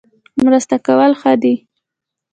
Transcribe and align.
مرسته 0.45 0.75
کول 0.85 1.11
ښه 1.21 1.33
دي 1.41 1.55